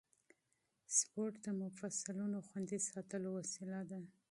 سپورت 0.97 1.35
د 1.45 1.47
مفصلونو 1.61 2.37
خوندي 2.47 2.79
ساتلو 2.89 3.29
وسیله 3.39 3.79
ده. 3.89 3.99